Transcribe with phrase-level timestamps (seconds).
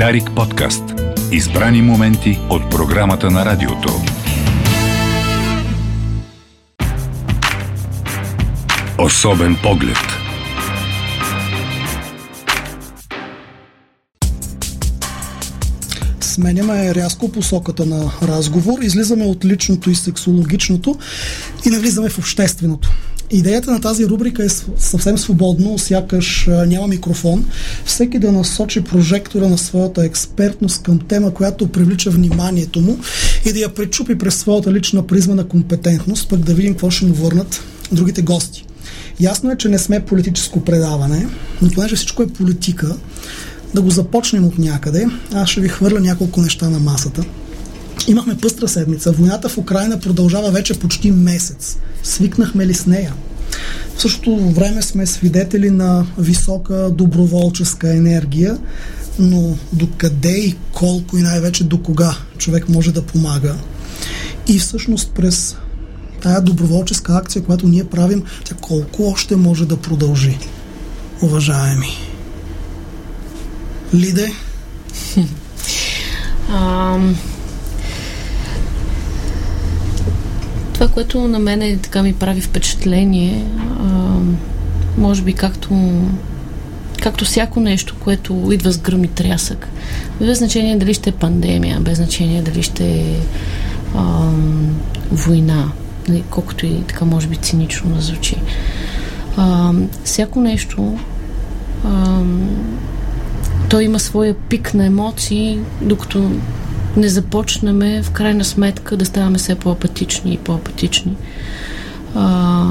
[0.00, 0.82] Дарик подкаст.
[1.32, 3.88] Избрани моменти от програмата на радиото.
[8.98, 9.96] Особен поглед.
[16.20, 20.98] Сменяме рязко посоката на разговор, излизаме от личното и сексологичното
[21.66, 22.90] и навлизаме в общественото.
[23.32, 27.46] Идеята на тази рубрика е съвсем свободно, сякаш няма микрофон.
[27.84, 32.98] Всеки да насочи прожектора на своята експертност към тема, която привлича вниманието му
[33.46, 37.06] и да я пречупи през своята лична призма на компетентност, пък да видим какво ще
[37.06, 37.60] му върнат
[37.92, 38.64] другите гости.
[39.20, 41.26] Ясно е, че не сме политическо предаване,
[41.62, 42.96] но понеже всичко е политика,
[43.74, 45.06] да го започнем от някъде.
[45.32, 47.24] Аз ще ви хвърля няколко неща на масата.
[48.08, 49.12] Имахме пъстра седмица.
[49.12, 51.78] Войната в Украина продължава вече почти месец.
[52.02, 53.14] Свикнахме ли с нея?
[53.96, 58.58] В същото време сме свидетели на висока доброволческа енергия,
[59.18, 63.54] но докъде и колко и най-вече до кога човек може да помага.
[64.48, 65.56] И всъщност през
[66.22, 70.38] тая доброволческа акция, която ние правим, тя колко още може да продължи,
[71.22, 71.98] уважаеми.
[73.94, 74.32] Лиде?
[76.50, 77.14] Um,
[80.80, 83.44] това, което на мене така ми прави впечатление,
[83.80, 84.16] а,
[84.98, 86.02] може би както,
[87.02, 89.68] както всяко нещо, което идва с гръм и трясък.
[90.20, 93.16] Без значение дали ще е пандемия, без значение дали ще е
[93.96, 94.30] а,
[95.10, 95.72] война,
[96.08, 98.36] нали, колкото и така може би цинично да звучи.
[99.36, 99.72] А,
[100.04, 100.98] всяко нещо
[101.84, 102.20] а,
[103.68, 106.30] той има своя пик на емоции, докато
[106.96, 111.16] не започнем в крайна сметка да ставаме все по-апатични и по-апатични.
[112.14, 112.64] А,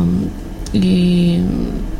[0.73, 1.39] и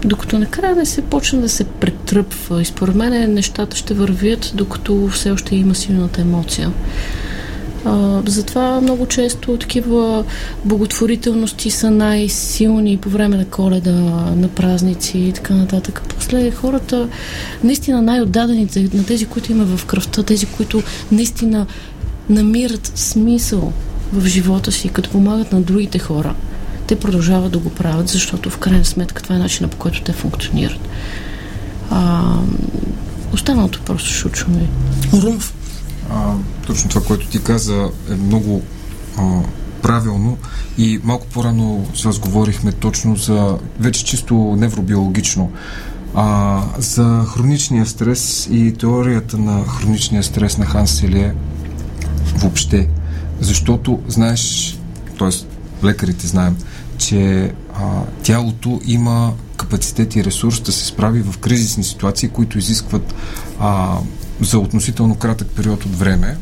[0.05, 2.61] докато накрая не се почне да се претръпва.
[2.61, 6.71] И според мен нещата ще вървят, докато все още има силната емоция.
[7.85, 10.23] А, затова много често такива
[10.65, 13.91] благотворителности са най-силни по време на коледа,
[14.35, 16.01] на празници и така нататък.
[16.15, 17.07] После хората,
[17.63, 20.81] наистина най-отдадените, на тези, които има в кръвта, тези, които
[21.11, 21.65] наистина
[22.29, 23.73] намират смисъл
[24.13, 26.35] в живота си, като помагат на другите хора,
[26.87, 30.13] те продължават да го правят, защото в крайна сметка това е начинът по който те
[30.13, 30.87] функционират.
[31.89, 32.33] А,
[33.33, 34.69] останалото просто шучваме.
[35.13, 35.53] Румф.
[36.11, 36.33] А,
[36.67, 38.61] точно това, което ти каза е много
[39.17, 39.41] а,
[39.81, 40.37] правилно
[40.77, 45.51] и малко по-рано с вас говорихме точно за вече чисто невробиологично
[46.15, 51.33] а, за хроничния стрес и теорията на хроничния стрес на Ханс Селие
[52.35, 52.87] въобще.
[53.39, 54.75] Защото, знаеш,
[55.19, 55.29] т.е.
[55.85, 56.57] лекарите знаем,
[56.97, 63.15] че а, тялото има капацитет и ресурс да се справи в кризисни ситуации, които изискват
[63.59, 63.97] а,
[64.41, 66.37] за относително кратък период от време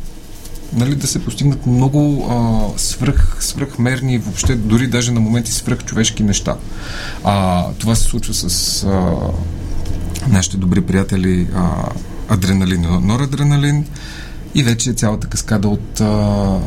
[0.74, 6.56] нали, да се постигнат много а, свръх, свръхмерни, въобще дори даже на моменти свръхчовешки неща.
[7.24, 9.16] А, това се случва с а,
[10.28, 11.90] нашите добри приятели а,
[12.30, 13.86] адреналин норадреналин
[14.58, 16.60] и вече цялата каскада от а,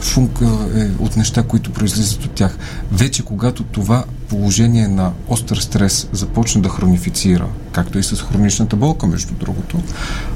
[0.00, 0.40] функ,
[0.74, 2.58] е, от неща, които произлизат от тях.
[2.92, 9.06] Вече когато това положение на остър стрес започне да хронифицира, както и с хроничната болка,
[9.06, 9.80] между другото,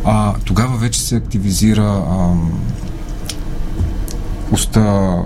[0.05, 2.33] а, тогава вече се активизира а,
[4.51, 5.17] уста,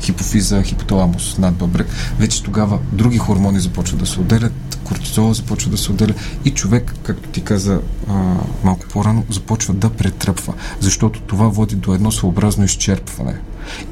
[0.00, 1.86] хипофиза, хипоталамус, над бъбрек.
[2.18, 6.94] Вече тогава други хормони започват да се отделят, кортизола започва да се отделя и човек,
[7.02, 8.12] както ти каза а,
[8.64, 13.34] малко по-рано, започва да претръпва, защото това води до едно своеобразно изчерпване.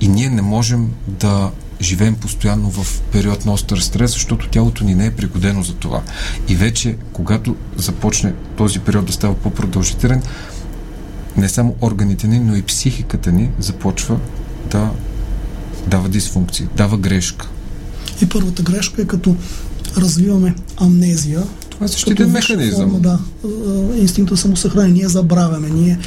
[0.01, 4.95] И ние не можем да живеем постоянно в период на остър стрес, защото тялото ни
[4.95, 6.03] не е пригодено за това.
[6.49, 10.23] И вече, когато започне този период да става по-продължителен,
[11.37, 14.19] не само органите ни, но и психиката ни започва
[14.71, 14.91] да
[15.89, 17.49] дава дисфункция, дава грешка.
[18.23, 19.37] И първата грешка е като
[19.97, 21.43] развиваме амнезия.
[21.71, 22.91] Това е защитен механизъм.
[22.91, 23.19] Форма, да,
[23.97, 24.95] инстинкта самосъхранение.
[24.95, 25.99] Ние забравяме, ние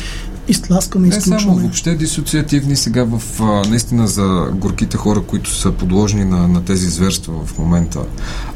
[0.48, 1.36] изтласкаме, изключваме.
[1.36, 3.22] Не само въобще дисоциативни сега в
[3.70, 8.00] наистина за горките хора, които са подложени на, на тези зверства в момента.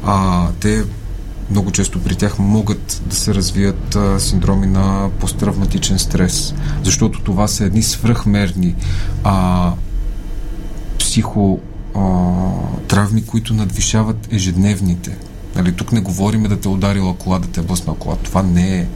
[0.04, 0.84] А, те
[1.50, 7.48] много често при тях могат да се развият а, синдроми на посттравматичен стрес, защото това
[7.48, 8.74] са едни свръхмерни
[9.24, 9.72] а,
[11.16, 11.60] психо
[11.94, 12.00] а,
[12.88, 15.16] травми, които надвишават ежедневните.
[15.54, 17.64] Нали, тук не говорим да те ударила кола, да те е
[17.98, 18.16] кола.
[18.22, 18.86] Това не е.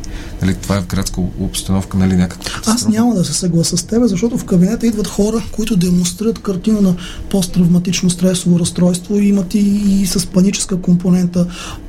[0.43, 4.03] Нали, това е в градска обстановка, нали, някаква Аз няма да се съгласа с теб,
[4.05, 6.97] защото в кабинета идват хора, които демонстрират картина на
[7.31, 11.47] посттравматично стресово разстройство и имат и, и с паническа компонента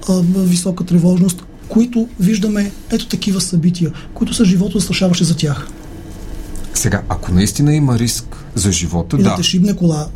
[0.09, 5.67] а, висока тревожност, които виждаме ето такива събития, които са живото застрашаващи за тях.
[6.73, 9.35] Сега, ако наистина има риск за живота, И да, да.
[9.35, 10.07] те шибне кола.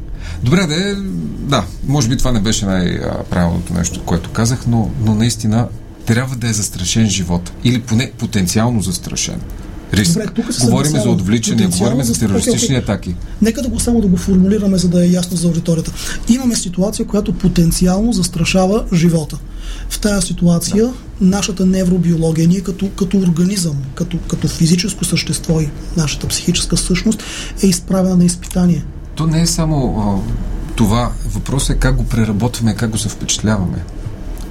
[0.44, 0.95] Добре, да,
[1.39, 5.68] да, може би това не беше най-правилното нещо, което казах, но, но наистина
[6.06, 7.51] трябва да е застрашен живот.
[7.63, 9.42] Или поне потенциално застрашен.
[9.94, 10.13] Риск.
[10.13, 13.16] Добре, тук се говорим за отвличания, говорим за терористични атаки.
[13.42, 15.92] Нека да го само да го формулираме, за да е ясно за аудиторията.
[16.30, 19.38] Имаме ситуация, която потенциално застрашава живота.
[19.89, 26.27] В тази ситуация нашата невробиология, ние като, като организъм, като, като физическо същество и нашата
[26.27, 27.24] психическа същност
[27.63, 28.86] е изправена на изпитание.
[29.15, 30.31] То не е само а,
[30.75, 31.12] това.
[31.25, 33.83] Въпросът е как го преработваме, как го се впечатляваме.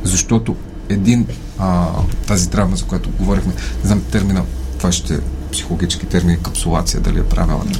[0.02, 0.56] Защото
[0.88, 1.26] един,
[1.58, 1.88] а,
[2.26, 4.42] тази травма, за която говорихме, не знам термина,
[4.78, 5.18] това ще е
[5.52, 7.22] психологически термин, капсулация, дали е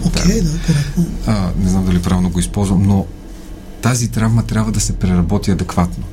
[0.07, 0.45] Окей, термин.
[0.45, 1.07] да, коректно.
[1.27, 3.07] а, не знам дали правилно го използвам, но
[3.83, 6.05] тази травма трябва да се преработи адекватно,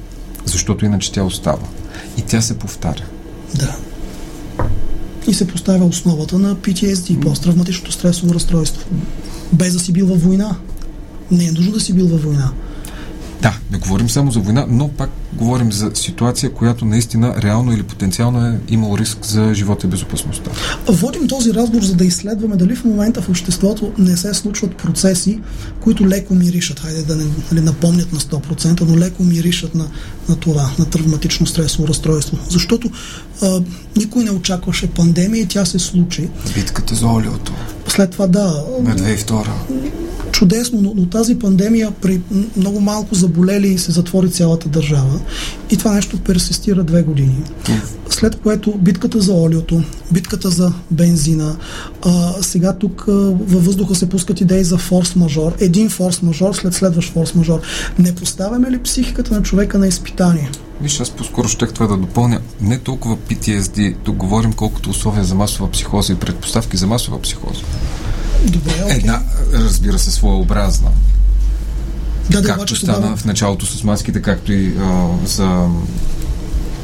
[0.45, 1.63] защото иначе тя остава.
[2.17, 3.03] И тя се повтаря.
[3.55, 3.75] Да.
[5.27, 8.87] И се поставя основата на PTSD, посттравматичното стресово разстройство.
[9.53, 10.55] Без да си бил във война.
[11.31, 12.51] Не е нужно да си бил във война.
[13.41, 17.83] Да, не говорим само за война, но пак говорим за ситуация, която наистина реално или
[17.83, 20.51] потенциално е имал риск за живота и безопасността.
[20.87, 25.39] Водим този разговор, за да изследваме дали в момента в обществото не се случват процеси,
[25.79, 29.87] които леко миришат, хайде да не нали, напомнят на 100%, но леко миришат на,
[30.29, 32.37] на това, на травматично стресово разстройство.
[32.49, 32.91] Защото
[33.41, 33.61] а,
[33.97, 36.29] никой не очакваше пандемия и тя се случи.
[36.55, 37.53] Битката за олиото
[37.87, 39.45] След това, да, на 2002.
[40.41, 42.21] Чудесно, но, но тази пандемия при
[42.57, 45.19] много малко заболели се затвори цялата държава
[45.71, 47.43] и това нещо персистира две години.
[48.09, 51.55] След което битката за олиото, битката за бензина,
[52.05, 57.13] а, сега тук а, във въздуха се пускат идеи за форс-мажор, един форс-мажор след следващ
[57.13, 57.59] форс-мажор.
[57.99, 60.51] Не поставяме ли психиката на човека на изпитание?
[60.81, 62.39] Виж, аз по-скоро щех това да допълня.
[62.61, 67.61] Не толкова PTSD, тук говорим колкото условия за масова психоза и предпоставки за масова психоза.
[68.45, 68.97] Добре, окей.
[68.97, 69.21] Една,
[69.53, 70.89] разбира се, своеобразна.
[72.29, 73.17] да, да, както обаче стана тогава...
[73.17, 75.67] в началото с маските, както и а, за,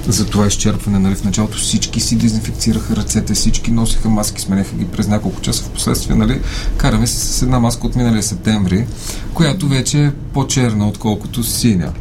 [0.08, 1.00] за това изчерпване.
[1.00, 1.16] Нали?
[1.16, 5.70] В началото всички си дезинфекцираха ръцете, всички носиха маски, сменяха ги през няколко часа в
[5.70, 6.16] последствие.
[6.16, 6.42] Нали?
[6.78, 8.88] Караме се с една маска от миналия септември,
[9.34, 11.94] която вече е по-черна, отколкото синя.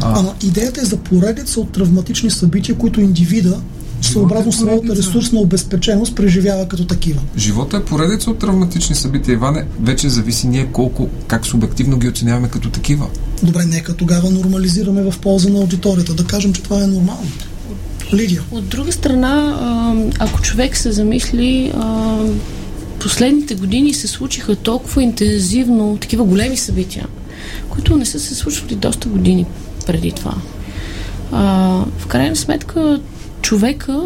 [0.00, 3.60] А, Ама идеята е за поредица от травматични събития, които индивида,
[4.06, 5.08] съобразно е своята поредица.
[5.08, 7.20] ресурсна обезпеченост, преживява като такива.
[7.36, 9.64] Живота е поредица от травматични събития, Иване.
[9.80, 13.06] Вече зависи ние колко, как субективно ги оценяваме като такива.
[13.42, 16.14] Добре, нека тогава нормализираме в полза на аудиторията.
[16.14, 17.30] Да кажем, че това е нормално.
[18.12, 18.42] Лидия.
[18.50, 19.56] От друга страна,
[20.18, 21.72] ако човек се замисли,
[23.00, 27.06] последните години се случиха толкова интензивно такива големи събития,
[27.68, 29.46] които не са се случвали доста години
[29.86, 30.34] преди това.
[31.32, 31.42] А,
[31.98, 33.00] в крайна сметка,
[33.44, 34.00] човека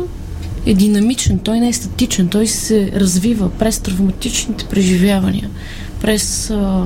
[0.67, 5.51] е динамичен, той не е статичен, той се развива през травматичните преживявания,
[6.01, 6.85] през, а,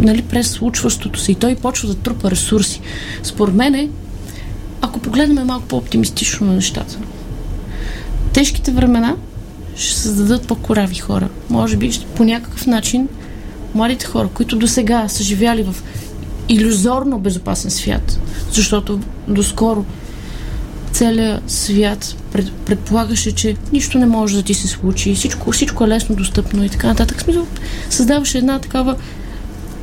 [0.00, 2.80] нали, през случващото се и той почва да трупа ресурси.
[3.22, 3.88] Според мен е,
[4.80, 6.98] ако погледнем малко по-оптимистично на нещата,
[8.32, 9.16] тежките времена
[9.76, 11.28] ще създадат по-корави хора.
[11.48, 13.08] Може би по някакъв начин
[13.74, 15.74] младите хора, които до сега са живяли в
[16.48, 18.18] иллюзорно безопасен свят,
[18.52, 19.84] защото доскоро
[21.00, 25.88] целият свят пред, предполагаше, че нищо не може да ти се случи, всичко, всичко е
[25.88, 27.22] лесно достъпно и така нататък.
[27.22, 27.46] Смисъл,
[27.90, 28.96] създаваше една такава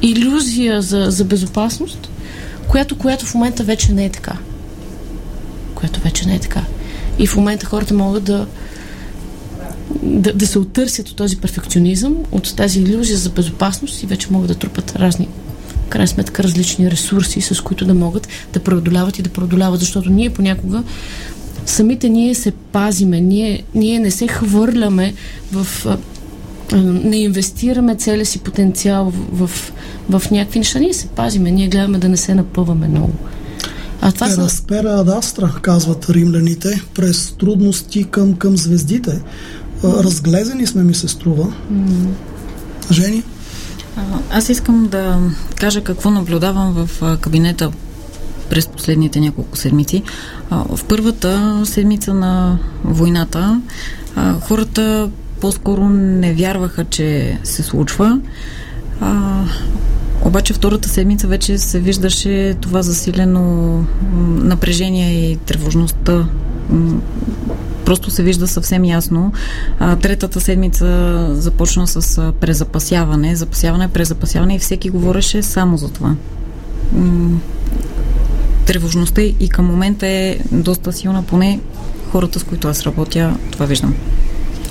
[0.01, 2.09] иллюзия за, за безопасност,
[2.67, 4.33] която, която в момента вече не е така.
[5.75, 6.61] Която вече не е така.
[7.19, 8.47] И в момента хората могат да,
[10.03, 14.47] да, да се оттърсят от този перфекционизъм, от тази иллюзия за безопасност и вече могат
[14.47, 15.27] да трупат разни,
[15.89, 20.29] крайна сметка, различни ресурси, с които да могат да преодоляват и да преодоляват, защото ние
[20.29, 20.83] понякога
[21.65, 25.13] самите ние се пазиме, ние, ние не се хвърляме
[25.51, 25.67] в
[26.73, 29.73] не инвестираме целия си потенциал в, в,
[30.19, 30.79] в някакви неща.
[30.79, 33.13] Ние се пазиме, ние гледаме да не се напъваме много.
[34.01, 34.35] А това са...
[34.35, 39.21] Пераспера ад астра, казват римляните, през трудности към, към звездите.
[39.83, 41.53] Разглезени сме, ми се струва.
[42.91, 43.23] Жени?
[44.31, 45.19] Аз искам да
[45.55, 47.71] кажа какво наблюдавам в кабинета
[48.49, 50.03] през последните няколко седмици.
[50.51, 53.61] В първата седмица на войната
[54.41, 55.09] хората
[55.41, 58.19] по-скоро не вярваха, че се случва.
[60.25, 63.83] Обаче втората седмица вече се виждаше това засилено
[64.23, 66.25] напрежение и тревожността.
[67.87, 69.31] Просто се вижда съвсем ясно.
[69.79, 76.15] А, третата седмица започна с а, презапасяване, запасяване, презапасяване и всеки говореше само за това.
[76.93, 77.39] М,
[78.65, 81.59] тревожността и към момента е доста силна, поне
[82.11, 83.95] хората, с които аз работя, това виждам.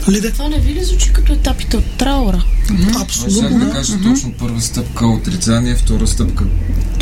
[0.08, 0.32] Лиде?
[0.32, 2.44] Това не ви ли звучи като етапите от траура?
[2.66, 6.44] Това Абсолютно, ще да кажа точно първа стъпка отрицание, втора стъпка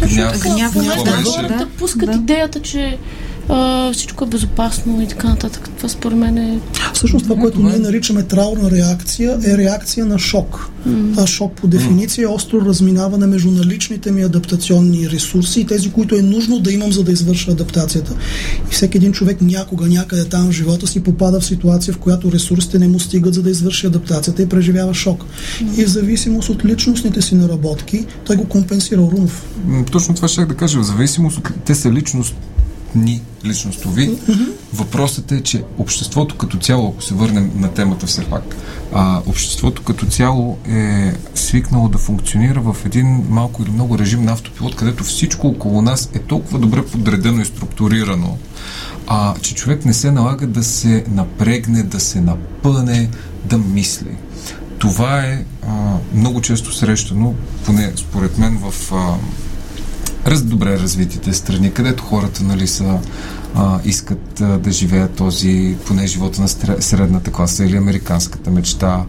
[0.03, 0.43] гняв.
[0.43, 2.17] Гняв, В момента да, хората да, пускат да.
[2.17, 2.99] идеята, че
[3.49, 5.69] а, всичко е безопасно и така нататък.
[5.77, 6.59] Това според мен е...
[6.95, 10.71] Всъщност това, което ние наричаме траурна реакция, е реакция на шок.
[11.17, 16.15] А шок по дефиниция е остро разминаване между наличните ми адаптационни ресурси и тези, които
[16.15, 18.17] е нужно да имам, за да извърша адаптацията.
[18.71, 22.33] И всеки един човек някога, някъде там в живота си попада в ситуация, в която
[22.33, 25.25] ресурсите не му стигат, за да извърши адаптацията и преживява шок.
[25.77, 29.47] И в зависимост от личностните си наработки, той го компенсира Румов.
[29.67, 30.81] М, Точно това ще да кажа.
[30.81, 31.49] В зависимост от...
[31.65, 31.91] Те са
[32.97, 34.19] личностни, личностови.
[34.75, 38.57] Въпросът е, че обществото като цяло, ако се върнем на темата все пак,
[38.93, 44.33] а, обществото като цяло е свикнало да функционира в един малко или много режим на
[44.33, 48.39] автопилот, където всичко около нас е толкова добре подредено и структурирано,
[49.07, 53.09] а, че човек не се налага да се напрегне, да се напъне,
[53.45, 54.17] да мисли.
[54.79, 57.35] Това е а, много често срещано,
[57.65, 59.15] поне според мен, в а,
[60.27, 62.99] раз, добре развитите страни, където хората нали, са,
[63.55, 66.49] а, искат а, да живеят този, поне живота на
[66.83, 69.05] средната класа или американската мечта,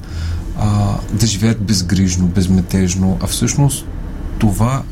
[0.60, 3.86] а, да живеят безгрижно, безметежно, а всъщност
[4.40, 4.84] това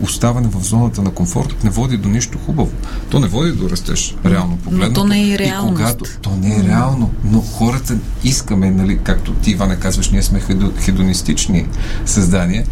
[0.00, 2.70] оставане в зоната на комфорт не води до нищо хубаво.
[3.10, 5.00] То не води до растеж, реално погледнато.
[5.00, 5.76] то не е реалност.
[5.76, 10.40] когато, то не е реално, но хората искаме, нали, както ти, Иване, казваш, ние сме
[10.40, 11.66] хедо- хедонистични
[12.06, 12.64] създания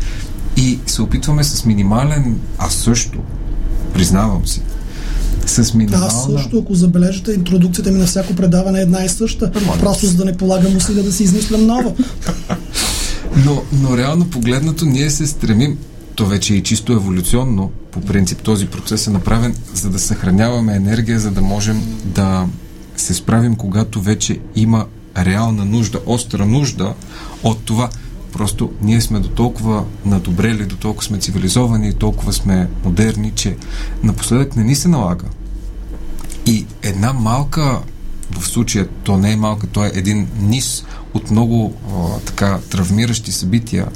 [0.57, 3.19] и се опитваме с минимален, аз също,
[3.95, 4.61] признавам си,
[5.47, 6.07] с минимална...
[6.07, 9.51] Аз също, ако забележите, интродукцията ми на всяко предаване е една и съща.
[9.55, 9.81] Нормално.
[9.81, 11.93] Просто за да не полагам усилия да си измислям нова.
[13.37, 15.79] Но, но реално погледнато ние се стремим,
[16.15, 20.77] то вече е и чисто еволюционно, по принцип този процес е направен, за да съхраняваме
[20.77, 22.47] енергия, за да можем да
[22.97, 24.87] се справим, когато вече има
[25.19, 26.95] реална нужда, остра нужда
[27.43, 27.91] от това.
[28.33, 33.57] Просто ние сме до толкова надобрели, до толкова сме цивилизовани, толкова сме модерни, че
[34.03, 35.27] напоследък не ни се налага.
[36.47, 37.81] И една малка,
[38.39, 40.85] в случая то не е малка, то е един низ
[41.15, 43.89] от много а, така травмиращи събития,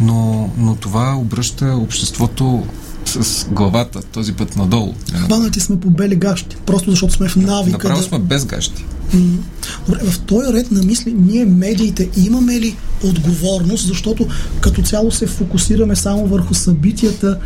[0.00, 2.66] но, но това обръща обществото
[3.04, 4.94] с главата, този път надолу.
[5.24, 7.78] Хванати сме по бели гащи, просто защото сме в навика.
[7.78, 8.06] Направо да...
[8.06, 8.84] сме без гащи.
[9.86, 14.26] Добре, в този ред на мисли, ние медиите имаме ли отговорност, защото
[14.60, 17.38] като цяло се фокусираме само върху събитията,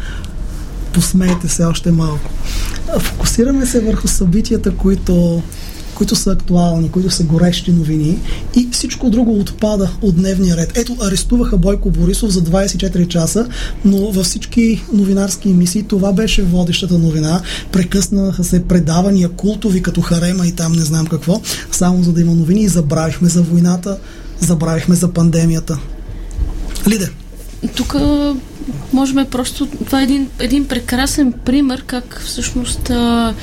[0.92, 2.30] посмейте се още малко.
[2.98, 5.42] Фокусираме се върху събитията, които,
[6.02, 8.18] които са актуални, които са горещи новини
[8.56, 10.72] и всичко друго отпада от дневния ред.
[10.78, 13.48] Ето, арестуваха Бойко Борисов за 24 часа,
[13.84, 17.40] но във всички новинарски емисии това беше водещата новина.
[17.72, 21.40] Прекъснаха се предавания култови, като Харема и там не знам какво,
[21.72, 23.98] само за да има новини и забравихме за войната,
[24.40, 25.78] забравихме за пандемията.
[26.88, 27.10] Лиде,
[27.68, 27.96] Тук
[28.92, 29.66] можем просто...
[29.66, 33.34] Това е един, един прекрасен пример как всъщност а,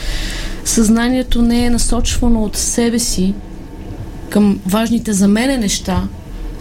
[0.65, 3.33] съзнанието не е насочвано от себе си
[4.29, 6.03] към важните за мене неща,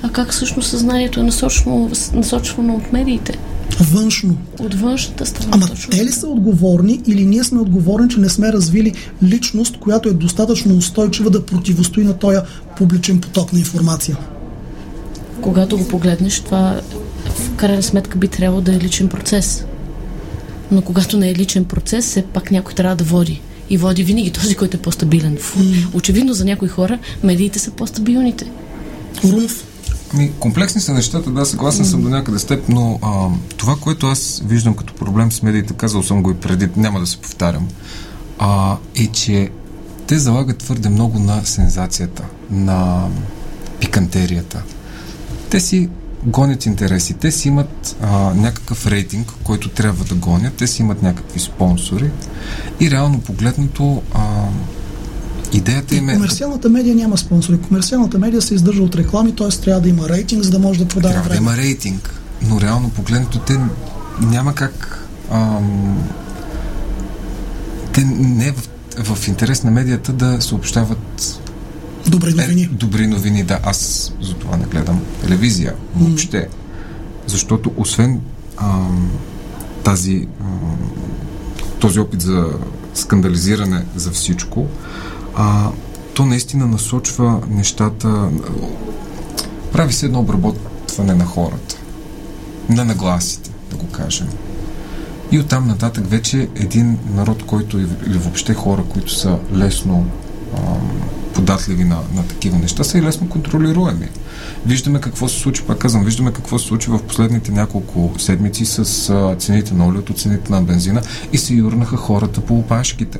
[0.02, 3.38] а как всъщност съзнанието е насочвано, насочвано от медиите,
[3.80, 4.36] външно.
[4.58, 5.50] от външната страна.
[5.52, 5.90] Ама точно.
[5.90, 10.12] те ли са отговорни или ние сме отговорни, че не сме развили личност, която е
[10.12, 12.38] достатъчно устойчива да противостои на този
[12.76, 14.16] публичен поток на информация?
[15.40, 16.80] Когато го погледнеш, това
[17.58, 19.64] крайна сметка би трябвало да е личен процес.
[20.70, 23.40] Но когато не е личен процес, все пак някой трябва да води.
[23.70, 25.36] И води винаги този, който е по-стабилен.
[25.40, 25.58] Фу,
[25.94, 28.50] Очевидно за някои хора медиите са по-стабилните.
[30.14, 34.06] Ми, комплексни са нещата, да, съгласен съм до някъде с теб, но а, това, което
[34.06, 37.68] аз виждам като проблем с медиите, казал съм го и преди, няма да се повтарям,
[38.38, 39.50] а, е, че
[40.06, 43.08] те залагат твърде много на сензацията, на
[43.80, 44.62] пикантерията.
[45.50, 45.88] Те си
[46.24, 51.02] гонят интереси, те си имат а, някакъв рейтинг, който трябва да гонят, те си имат
[51.02, 52.10] някакви спонсори
[52.80, 54.20] и реално погледнато а,
[55.52, 56.14] идеята им е...
[56.14, 57.60] комерциалната медия няма спонсори.
[57.60, 59.48] Комерциалната медия се издържа от реклами, т.е.
[59.48, 61.46] трябва да има рейтинг, за да може да продава Трябва да време.
[61.46, 63.58] има рейтинг, но реално погледнато те
[64.20, 65.04] няма как.
[65.32, 65.98] Ам,
[67.92, 68.68] те не е в,
[69.14, 71.40] в интерес на медията да съобщават
[72.08, 72.68] Добри е, новини.
[72.72, 73.42] добри новини.
[73.42, 76.48] Да, аз за това не гледам телевизия въобще.
[77.26, 78.20] Защото освен
[78.56, 79.10] ам,
[79.84, 80.90] тази, ам,
[81.80, 82.46] този опит за
[82.94, 84.66] скандализиране за всичко,
[85.36, 85.70] а,
[86.14, 88.30] то наистина насочва нещата,
[89.72, 91.76] прави се едно обработване на хората,
[92.68, 94.28] на нагласите, да го кажем.
[95.30, 100.06] И оттам нататък вече един народ, който или въобще хора, които са лесно
[100.56, 101.00] ам,
[101.38, 104.08] податливи на, на такива неща, са и лесно контролируеми.
[104.66, 109.10] Виждаме какво се случи, пак казвам, виждаме какво се случи в последните няколко седмици с
[109.10, 111.02] а, цените на олиото, цените на бензина
[111.32, 113.18] и се юрнаха хората по опашките.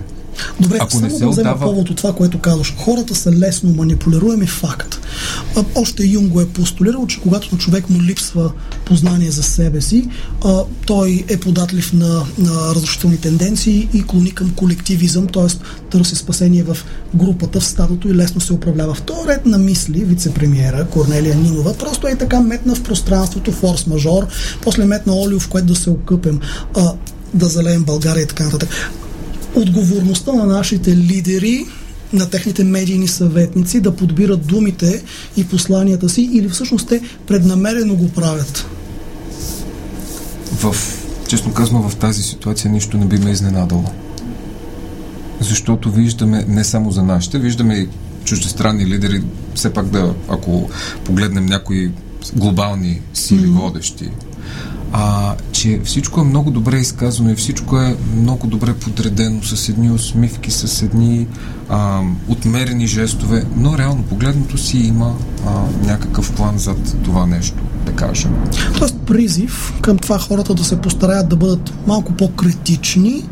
[0.60, 1.70] Добре, Ако само не се да взема отдава...
[1.70, 2.74] повод от това, което казваш.
[2.78, 5.00] Хората са лесно манипулируеми факт.
[5.74, 8.52] Още Юнг го е постулирал, че когато на човек му липсва
[8.84, 10.08] познание за себе си,
[10.44, 15.46] а, той е податлив на, на разрушителни тенденции и клони към колективизъм, т.е.
[15.90, 16.76] търси спасение в
[17.14, 18.94] групата, в стадото и лесно се управлява.
[18.94, 24.26] В този ред на мисли, вице-премьера Корнелия Нинова просто е така метна в пространството, форс-мажор,
[24.62, 26.40] после метна олио, в което да се окъпем.
[26.76, 26.92] А,
[27.34, 28.70] да залеем България и така нататък
[29.60, 31.66] отговорността на нашите лидери
[32.12, 35.02] на техните медийни съветници да подбират думите
[35.36, 38.66] и посланията си или всъщност те преднамерено го правят?
[40.52, 40.76] В,
[41.28, 43.84] честно казано, в тази ситуация нищо не би ме изненадало.
[45.40, 47.88] Защото виждаме не само за нашите, виждаме и
[48.24, 49.22] чуждестранни лидери,
[49.54, 50.70] все пак да, ако
[51.04, 51.90] погледнем някои
[52.36, 53.60] глобални сили mm-hmm.
[53.60, 54.10] водещи,
[54.92, 59.90] а, че всичко е много добре изказано и всичко е много добре подредено с едни
[59.90, 61.26] усмивки, с едни
[61.68, 67.92] а, отмерени жестове, но реално погледното си има а, някакъв план зад това нещо, да
[67.92, 68.34] кажем.
[68.78, 73.28] Тоест призив към това хората да се постараят да бъдат малко по-критични,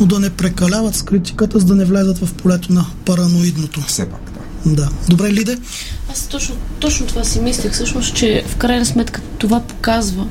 [0.00, 3.80] но да не прекаляват с критиката, за да не влезат в полето на параноидното.
[3.80, 4.32] Все пак,
[4.64, 4.74] да.
[4.74, 4.88] Да.
[5.08, 5.58] Добре, Лиде?
[6.10, 10.26] Аз точно, точно това си мислех, всъщност, че в крайна сметка това показва,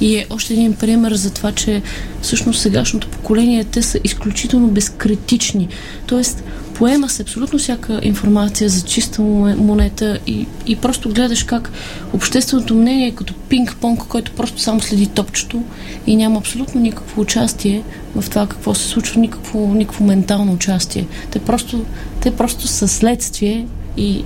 [0.00, 1.82] и е още един пример за това, че
[2.22, 5.68] всъщност сегашното поколение те са изключително безкритични.
[6.06, 11.72] Тоест, поема се абсолютно всяка информация за чиста монета и, и просто гледаш как
[12.12, 15.62] общественото мнение е като пинг-понг, който просто само следи топчето
[16.06, 17.82] и няма абсолютно никакво участие
[18.14, 21.06] в това какво се случва, никакво, никакво ментално участие.
[21.30, 21.84] Те просто,
[22.20, 24.24] те просто са следствие и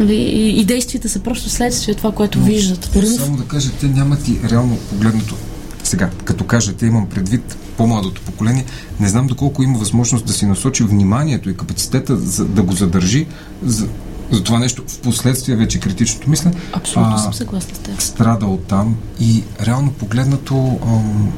[0.00, 2.90] Нали, и, и действията са просто следствие това, което Но, виждат.
[3.16, 5.34] Само да кажа, те нямат и реално погледнато.
[5.82, 8.64] Сега, като кажа, те имам предвид по-младото поколение,
[9.00, 13.26] не знам доколко има възможност да си насочи вниманието и капацитета за, да го задържи
[13.62, 13.88] за,
[14.30, 16.54] за това нещо в последствие вече критичното мислене.
[16.72, 18.00] Абсолютно а, съм съгласна с теб.
[18.00, 21.32] Страда от там и реално погледнато ам,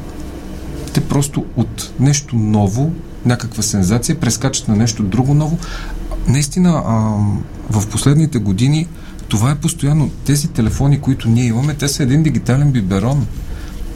[0.93, 2.93] те просто от нещо ново,
[3.25, 5.59] някаква сензация, прескачат на нещо друго ново,
[6.27, 7.17] наистина а,
[7.73, 8.89] в последните години
[9.29, 10.11] това е постоянно.
[10.25, 13.27] Тези телефони, които ние имаме, те са един дигитален биберон.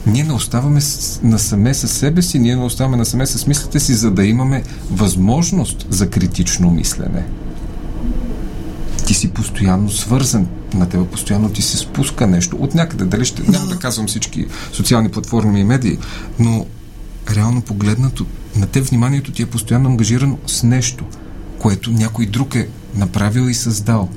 [0.05, 0.79] Ние не оставаме
[1.23, 5.87] насаме с себе си, ние не оставаме насаме с мислите си, за да имаме възможност
[5.89, 7.25] за критично мислене.
[9.07, 12.57] Ти си постоянно свързан, на тебе постоянно ти се спуска нещо.
[12.59, 15.97] От някъде, дали ще, няма да казвам всички социални платформи и медии,
[16.39, 16.65] но
[17.35, 21.05] реално погледнато, на те вниманието ти е постоянно ангажирано с нещо–
[21.59, 24.09] което някой друг е направил и създал.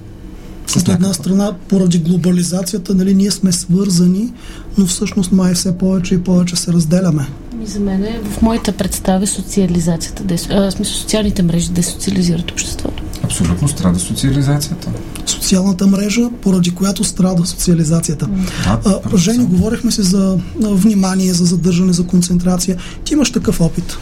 [0.76, 4.32] От една страна, поради глобализацията, нали, ние сме свързани,
[4.78, 7.26] но всъщност май все повече и повече се разделяме.
[7.64, 13.02] И за мен е, в моята представа социализацията, дес, а, смисъл, социалните мрежи десоциализират обществото.
[13.22, 14.88] Абсолютно страда социализацията.
[15.26, 18.28] Социалната мрежа, поради която страда социализацията.
[18.64, 22.76] Да, а, Жени, говорихме си за внимание, за задържане, за концентрация.
[23.04, 23.98] Ти имаш такъв опит.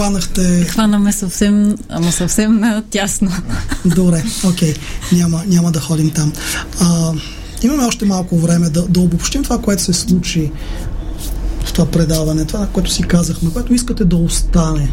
[0.00, 0.64] Хванахте...
[0.64, 3.30] Хванаме съвсем, ама съвсем тясно.
[3.84, 4.74] Добре, окей.
[4.74, 4.78] Okay.
[5.12, 6.32] Няма, няма да ходим там.
[6.80, 7.12] А,
[7.62, 10.52] имаме още малко време да, да обобщим това, което се случи
[11.64, 14.90] в това предаване, това, което си казахме, което искате да остане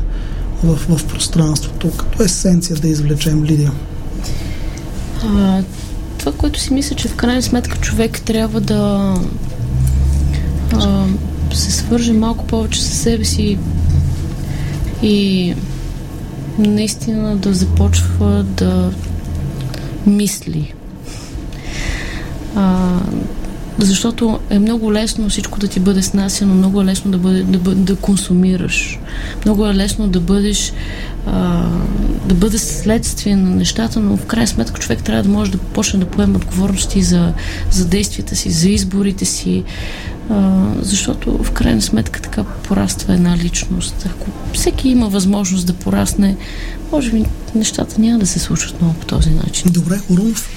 [0.64, 3.72] в, в пространството, като есенция да извлечем, Лидия.
[5.24, 5.62] А,
[6.18, 9.14] това, което си мисля, че в крайна сметка човек трябва да
[10.74, 11.06] а,
[11.54, 13.58] се свърже малко повече със себе си
[15.02, 15.56] и
[16.58, 18.92] наистина да започва да
[20.06, 20.74] мисли.
[22.56, 23.00] А,
[23.80, 27.76] защото е много лесно всичко да ти бъде снасяно, много е лесно да, бъде, да,
[27.76, 29.00] да консумираш,
[29.46, 30.74] много е лесно да бъдеш
[31.26, 31.70] а,
[32.26, 36.00] да бъде следствие на нещата, но в крайна сметка човек трябва да може да почне
[36.00, 37.34] да поема отговорности за,
[37.72, 39.64] за действията си, за изборите си,
[40.30, 44.06] а, защото в крайна сметка така пораства една личност.
[44.06, 46.38] Ако всеки има възможност да порасне,
[46.92, 49.72] може би нещата няма да се случват много по този начин.
[49.72, 50.50] Добре, Урумов.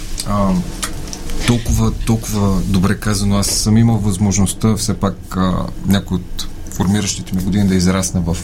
[1.51, 3.37] Толкова, толкова добре казано.
[3.37, 8.37] Аз съм имал възможността все пак а, някой от формиращите ми години да израсна в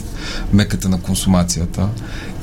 [0.53, 1.89] меката на консумацията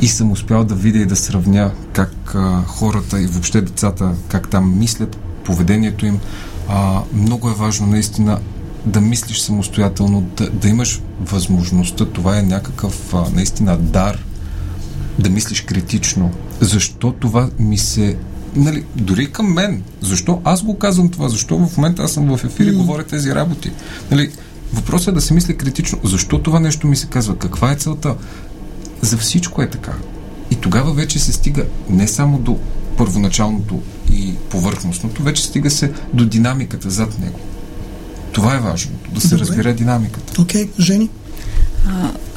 [0.01, 4.49] и съм успял да видя и да сравня как а, хората и въобще децата, как
[4.49, 6.19] там мислят, поведението им.
[6.67, 8.39] А, много е важно наистина
[8.85, 12.05] да мислиш самостоятелно, да, да имаш възможността.
[12.05, 14.23] Това е някакъв а, наистина дар
[15.19, 16.31] да мислиш критично.
[16.61, 18.17] Защо това ми се
[18.55, 19.83] нали, дори към мен.
[20.01, 21.29] Защо аз го казвам това?
[21.29, 22.77] Защо в момента аз съм в ефир и mm.
[22.77, 23.71] говоря тези работи?
[24.11, 24.31] Нали,
[24.73, 25.99] въпросът е да се мисли критично.
[26.03, 27.37] Защо това нещо ми се казва?
[27.37, 28.15] Каква е целта?
[29.01, 29.93] За всичко е така.
[30.51, 32.59] И тогава вече се стига не само до
[32.97, 37.39] първоначалното и повърхностното, вече стига се до динамиката зад него.
[38.31, 39.41] Това е важното, да се Добре.
[39.41, 40.41] разбере динамиката.
[40.41, 40.81] Окей, okay.
[40.81, 41.09] Жени?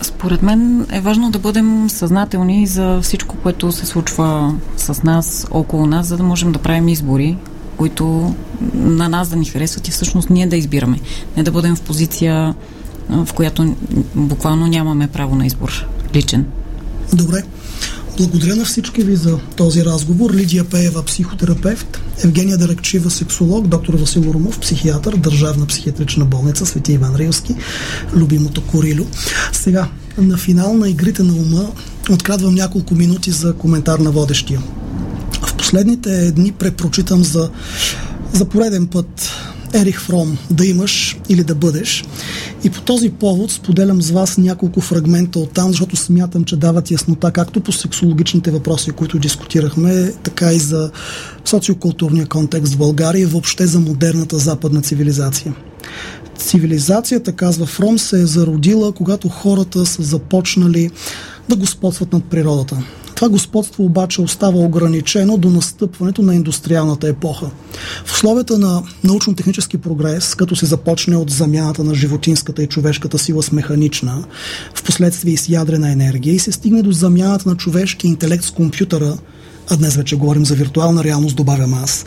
[0.02, 5.87] Според мен е важно да бъдем съзнателни за всичко, което се случва с нас, около
[5.87, 7.37] нас, за да можем да правим избори,
[7.76, 8.35] които
[8.74, 11.00] на нас да ни харесват и всъщност ние да избираме.
[11.37, 12.54] Не да бъдем в позиция,
[13.11, 13.76] в която
[14.14, 16.46] буквално нямаме право на избор личен.
[17.12, 17.42] Добре.
[18.16, 20.35] Благодаря на всички ви за този разговор.
[20.35, 27.16] Лидия Пеева, психотерапевт, Евгения Даракчива, сексолог, доктор Васил Румов, психиатър, Държавна психиатрична болница, Свети Иван
[27.16, 27.55] Рилски,
[28.14, 29.07] любимото Корило.
[29.52, 31.68] Сега, на финал на игрите на ума,
[32.11, 34.61] открадвам няколко минути за коментар на водещия.
[35.46, 37.50] В последните дни препрочитам за,
[38.33, 39.31] за пореден път
[39.74, 42.05] Ерих Фром «Да имаш или да бъдеш».
[42.64, 46.90] И по този повод споделям с вас няколко фрагмента от там, защото смятам, че дават
[46.90, 50.90] яснота както по сексологичните въпроси, които дискутирахме, така и за
[51.44, 55.55] социокултурния контекст в България и въобще за модерната западна цивилизация.
[56.38, 60.90] Цивилизацията, казва Фром, се е зародила, когато хората са започнали
[61.48, 62.76] да господстват над природата.
[63.16, 67.50] Това господство обаче остава ограничено до настъпването на индустриалната епоха.
[68.05, 73.42] В условията на научно-технически прогрес, като се започне от замяната на животинската и човешката сила
[73.42, 74.24] с механична,
[74.74, 78.50] в последствие и с ядрена енергия и се стигне до замяната на човешки интелект с
[78.50, 79.18] компютъра,
[79.70, 82.05] а днес вече говорим за виртуална реалност, добавям аз,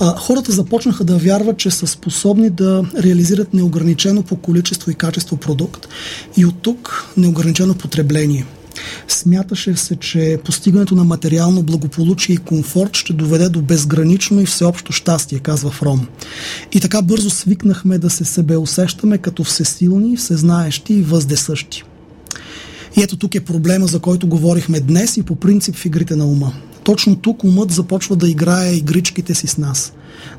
[0.00, 5.36] а, хората започнаха да вярват, че са способни да реализират неограничено по количество и качество
[5.36, 5.88] продукт
[6.36, 8.46] и от тук неограничено потребление–
[9.08, 14.92] Смяташе се, че постигането на материално благополучие и комфорт ще доведе до безгранично и всеобщо
[14.92, 16.06] щастие, казва Фром.
[16.72, 21.84] И така бързо свикнахме да се себе усещаме като всесилни, всезнаещи и въздесъщи.
[22.96, 26.26] И ето тук е проблема, за който говорихме днес и по принцип в игрите на
[26.26, 26.52] ума.
[26.84, 29.92] Точно тук умът започва да играе игричките си с нас.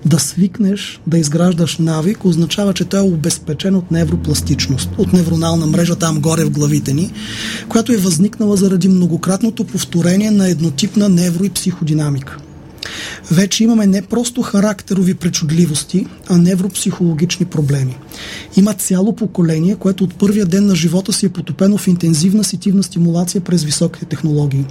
[0.06, 5.96] Да свикнеш да изграждаш навик означава, че той е обезпечен от невропластичност, от невронална мрежа
[5.96, 7.12] там горе в главите ни,
[7.70, 12.38] която е възникнала заради многократното повторение на еднотипна невро- и психодинамика
[13.32, 17.98] вече имаме не просто характерови причудливости, а невропсихологични проблеми.
[18.58, 22.84] Има цяло поколение, което от първия ден на живота си е потопено в интензивна сетивна
[22.84, 24.66] стимулация през високите технологии.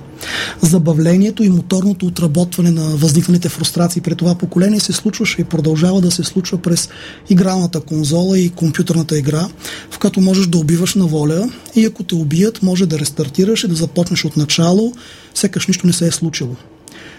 [0.62, 6.10] Забавлението и моторното отработване на възникналите фрустрации пред това поколение се случваше и продължава да
[6.10, 6.88] се случва през
[7.30, 9.48] игралната конзола и компютърната игра,
[9.90, 13.68] в която можеш да убиваш на воля и ако те убият, може да рестартираш и
[13.68, 14.92] да започнеш от начало,
[15.34, 16.56] сякаш нищо не се е случило.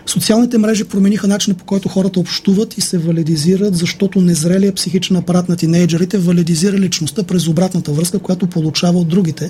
[0.05, 5.49] Социалните мрежи промениха начина по който хората общуват и се валидизират, защото незрелия психичен апарат
[5.49, 9.49] на тинейджерите валидизира личността през обратната връзка, която получава от другите.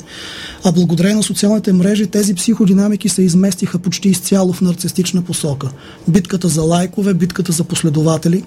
[0.63, 5.70] А благодарение на социалните мрежи тези психодинамики се изместиха почти изцяло в нарцистична посока.
[6.08, 8.44] Битката за лайкове, битката за последователи,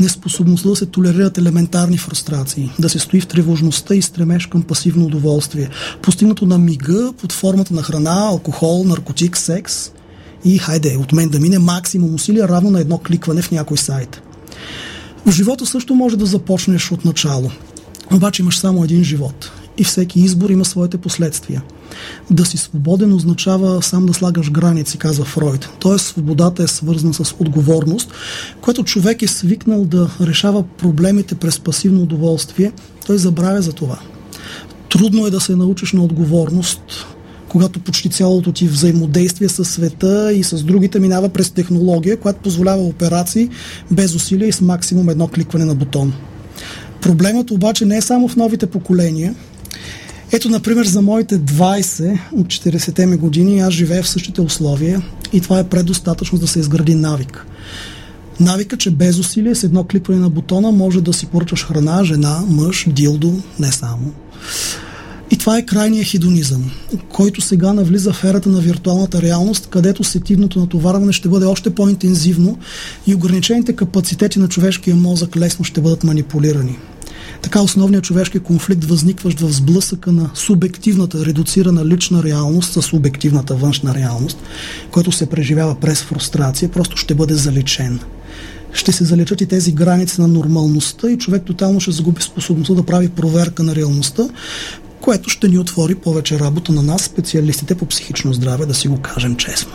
[0.00, 5.04] неспособността да се толерират елементарни фрустрации, да се стои в тревожността и стремеж към пасивно
[5.04, 5.68] удоволствие,
[6.02, 9.90] постигнато на мига под формата на храна, алкохол, наркотик, секс,
[10.54, 14.22] и хайде, от мен да мине максимум усилия равно на едно кликване в някой сайт.
[15.26, 17.50] В живота също може да започнеш от начало.
[18.12, 21.62] Обаче имаш само един живот и всеки избор има своите последствия.
[22.30, 25.68] Да си свободен означава сам да слагаш граници, казва Фройд.
[25.78, 28.12] Тоест свободата е свързана с отговорност,
[28.60, 32.72] което човек е свикнал да решава проблемите през пасивно удоволствие,
[33.06, 33.98] той забравя за това.
[34.90, 37.06] Трудно е да се научиш на отговорност,
[37.48, 42.82] когато почти цялото ти взаимодействие с света и с другите минава през технология, която позволява
[42.82, 43.48] операции
[43.90, 46.12] без усилия и с максимум едно кликване на бутон.
[47.00, 49.34] Проблемът обаче не е само в новите поколения.
[50.32, 55.40] Ето, например, за моите 20 от 40-те ми години аз живея в същите условия и
[55.40, 57.46] това е предостатъчно да се изгради навик.
[58.40, 62.42] Навика, че без усилие с едно кликване на бутона може да си поръчаш храна, жена,
[62.48, 64.12] мъж, дилдо, не само.
[65.30, 66.70] И това е крайния хидонизъм,
[67.08, 72.58] който сега навлиза в ерата на виртуалната реалност, където сетивното натоварване ще бъде още по-интензивно
[73.06, 76.78] и ограничените капацитети на човешкия мозък лесно ще бъдат манипулирани.
[77.42, 83.94] Така основният човешки конфликт, възникващ в сблъсъка на субективната, редуцирана лична реалност с субективната външна
[83.94, 84.38] реалност,
[84.90, 88.00] който се преживява през фрустрация, просто ще бъде заличен
[88.72, 92.82] ще се залечат и тези граници на нормалността и човек тотално ще загуби способността да
[92.82, 94.28] прави проверка на реалността,
[95.00, 98.96] което ще ни отвори повече работа на нас, специалистите по психично здраве, да си го
[98.96, 99.72] кажем честно.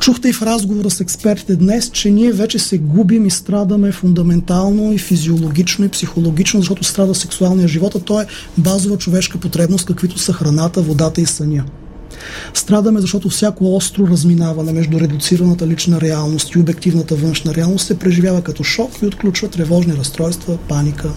[0.00, 4.92] Чухте и в разговора с експертите днес, че ние вече се губим и страдаме фундаментално
[4.92, 8.26] и физиологично и психологично, защото страда сексуалния живот, а то е
[8.58, 11.64] базова човешка потребност, каквито са храната, водата и съня.
[12.54, 18.42] Страдаме, защото всяко остро разминаване между редуцираната лична реалност и обективната външна реалност се преживява
[18.42, 21.10] като шок и отключва тревожни разстройства, паника.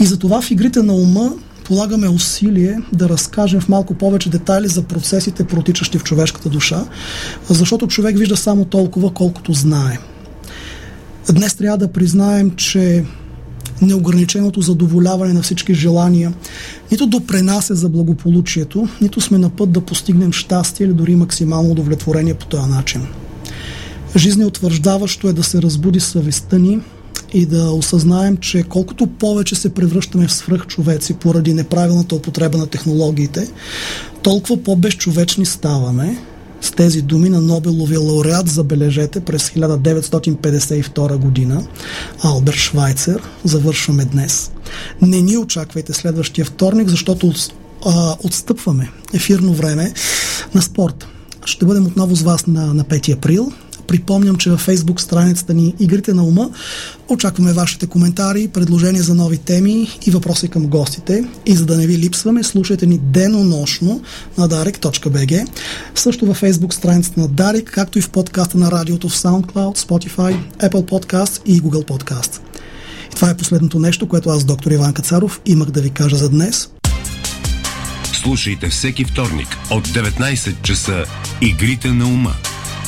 [0.00, 1.32] И затова в игрите на ума
[1.66, 6.84] полагаме усилие да разкажем в малко повече детайли за процесите, протичащи в човешката душа,
[7.50, 9.98] защото човек вижда само толкова, колкото знае.
[11.32, 13.04] Днес трябва да признаем, че
[13.82, 16.32] неограниченото задоволяване на всички желания
[16.92, 22.34] нито допренася за благополучието, нито сме на път да постигнем щастие или дори максимално удовлетворение
[22.34, 23.06] по този начин.
[24.16, 26.80] Жизнеутвърждаващо е да се разбуди съвестта ни
[27.32, 33.48] и да осъзнаем, че колкото повече се превръщаме в свръхчовеци поради неправилната употреба на технологиите,
[34.22, 36.18] толкова по-безчовечни ставаме
[36.60, 41.66] с тези думи на Нобеловия лауреат, забележете, през 1952 година,
[42.22, 43.22] Албер Швайцер.
[43.44, 44.50] Завършваме днес.
[45.02, 47.32] Не ни очаквайте следващия вторник, защото
[47.86, 49.92] а, отстъпваме ефирно време
[50.54, 51.06] на спорт.
[51.44, 53.52] Ще бъдем отново с вас на, на 5 април.
[53.86, 56.50] Припомням, че във фейсбук страницата ни Игрите на ума
[57.08, 61.24] очакваме вашите коментари, предложения за нови теми и въпроси към гостите.
[61.46, 64.00] И за да не ви липсваме, слушайте ни денонощно
[64.38, 65.46] на darek.bg,
[65.94, 70.36] също във фейсбук страницата на Дарик, както и в подкаста на радиото в SoundCloud, Spotify,
[70.58, 72.40] Apple Podcast и Google Podcast.
[73.12, 76.28] И това е последното нещо, което аз, доктор Иван Кацаров, имах да ви кажа за
[76.28, 76.68] днес.
[78.12, 81.04] Слушайте всеки вторник от 19 часа
[81.40, 82.34] Игрите на ума.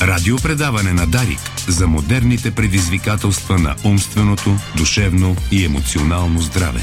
[0.01, 6.81] Радиопредаване на Дарик за модерните предизвикателства на умственото, душевно и емоционално здраве.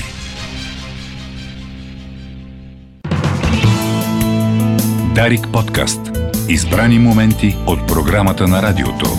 [5.15, 6.01] Дарик подкаст.
[6.49, 9.19] Избрани моменти от програмата на радиото.